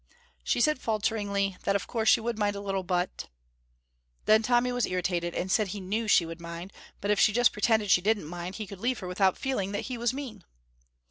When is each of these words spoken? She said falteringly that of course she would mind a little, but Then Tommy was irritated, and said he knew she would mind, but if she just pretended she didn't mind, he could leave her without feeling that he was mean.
She 0.43 0.61
said 0.61 0.79
falteringly 0.81 1.57
that 1.61 1.75
of 1.75 1.85
course 1.85 2.09
she 2.09 2.19
would 2.19 2.39
mind 2.39 2.55
a 2.55 2.59
little, 2.59 2.81
but 2.81 3.29
Then 4.25 4.41
Tommy 4.41 4.71
was 4.71 4.87
irritated, 4.87 5.35
and 5.35 5.51
said 5.51 5.67
he 5.67 5.79
knew 5.79 6.07
she 6.07 6.25
would 6.25 6.41
mind, 6.41 6.73
but 7.01 7.11
if 7.11 7.19
she 7.19 7.31
just 7.31 7.53
pretended 7.53 7.91
she 7.91 8.01
didn't 8.01 8.25
mind, 8.25 8.55
he 8.55 8.65
could 8.65 8.79
leave 8.79 8.97
her 8.97 9.07
without 9.07 9.37
feeling 9.37 9.73
that 9.73 9.81
he 9.91 9.99
was 9.99 10.11
mean. 10.11 10.43